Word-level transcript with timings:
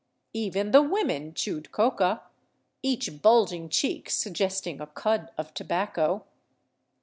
Even 0.33 0.71
the 0.71 0.81
women 0.81 1.31
chewed 1.31 1.71
coca, 1.71 2.23
each 2.81 3.21
bulging 3.21 3.69
cheek 3.69 4.09
suggesting 4.09 4.81
a 4.81 4.87
cud 4.87 5.29
of 5.37 5.53
tobacco. 5.53 6.25